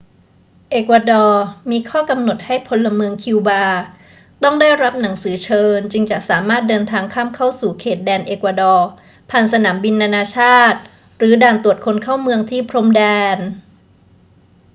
[0.71, 3.63] เอกวาดอร์มีข้อกำหนดให้พลเมืองคิวบา
[4.43, 8.87] ต้องได้รับหนังสือเชิญจึงจะสามารถเดินทางข้ามเข้าสู่เขตแดนเอกวาดอร์
[9.29, 10.79] ผ่านสนามบินนานาชาติ
[11.17, 13.01] หรือด่านตรวจคนเข้าเมืองที่พรมแด
[13.35, 13.37] น